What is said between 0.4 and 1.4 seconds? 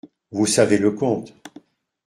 savez le conte.